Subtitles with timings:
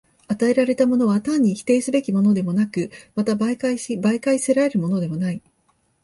[0.27, 5.43] 与えられたものは単に否定すべきものでもなく、また媒介し媒介せられるものでもない。